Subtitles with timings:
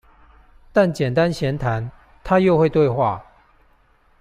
[0.73, 1.91] 但簡單閒談，
[2.23, 3.23] 他又會對話